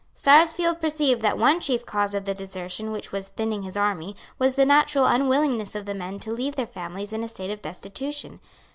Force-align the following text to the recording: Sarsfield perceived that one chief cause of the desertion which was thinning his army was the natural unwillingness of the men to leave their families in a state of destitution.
Sarsfield 0.15 0.81
perceived 0.81 1.21
that 1.21 1.37
one 1.37 1.59
chief 1.59 1.85
cause 1.85 2.15
of 2.15 2.25
the 2.25 2.33
desertion 2.33 2.89
which 2.91 3.11
was 3.11 3.27
thinning 3.27 3.61
his 3.61 3.77
army 3.77 4.15
was 4.39 4.55
the 4.55 4.65
natural 4.65 5.05
unwillingness 5.05 5.75
of 5.75 5.85
the 5.85 5.93
men 5.93 6.19
to 6.21 6.31
leave 6.33 6.55
their 6.55 6.65
families 6.65 7.13
in 7.13 7.23
a 7.23 7.29
state 7.29 7.51
of 7.51 7.61
destitution. 7.61 8.39